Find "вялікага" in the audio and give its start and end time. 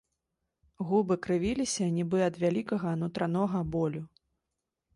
2.45-2.97